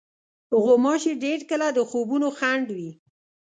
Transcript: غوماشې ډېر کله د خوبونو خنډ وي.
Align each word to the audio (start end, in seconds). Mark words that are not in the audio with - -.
غوماشې 0.63 1.13
ډېر 1.23 1.39
کله 1.49 1.67
د 1.77 1.79
خوبونو 1.89 2.27
خنډ 2.37 2.65
وي. 2.77 2.91